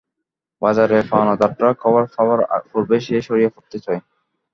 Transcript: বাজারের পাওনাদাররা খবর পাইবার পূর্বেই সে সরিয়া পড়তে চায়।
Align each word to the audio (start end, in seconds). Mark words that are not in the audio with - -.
বাজারের 0.61 1.03
পাওনাদাররা 1.11 1.69
খবর 1.81 2.03
পাইবার 2.13 2.39
পূর্বেই 2.69 3.01
সে 3.05 3.15
সরিয়া 3.27 3.53
পড়তে 3.55 3.77
চায়। 3.85 4.01